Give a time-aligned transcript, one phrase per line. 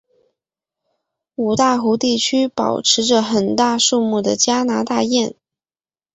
[1.35, 5.35] 五大湖地区保持着很大数目的加拿大雁。